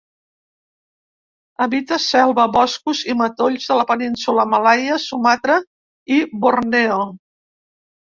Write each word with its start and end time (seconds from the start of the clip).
Habita 1.65 1.99
selva, 2.05 2.47
boscos 2.57 3.03
i 3.11 3.17
matolls 3.21 3.69
de 3.75 3.79
la 3.83 3.87
Península 3.93 4.49
Malaia, 4.57 5.01
Sumatra 5.07 5.63
i 6.19 6.23
Borneo. 6.45 7.03